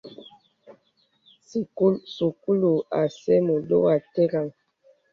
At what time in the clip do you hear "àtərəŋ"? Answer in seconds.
4.03-4.47